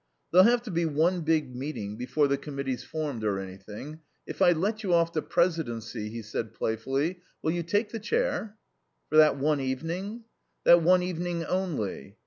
[0.31, 3.99] "There'll have to be one big meeting before the Committee's formed or anything.
[4.25, 8.55] If I let you off the presidency," he said playfully, "will you take the chair?"
[9.11, 10.23] "For that one evening?"
[10.63, 12.17] "That one evening only."